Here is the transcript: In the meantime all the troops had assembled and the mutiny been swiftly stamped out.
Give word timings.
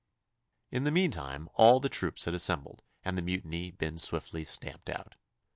In 0.71 0.83
the 0.83 0.89
meantime 0.89 1.47
all 1.53 1.79
the 1.79 1.87
troops 1.87 2.25
had 2.25 2.33
assembled 2.33 2.81
and 3.05 3.15
the 3.15 3.21
mutiny 3.21 3.69
been 3.69 3.99
swiftly 3.99 4.43
stamped 4.43 4.89
out. 4.89 5.13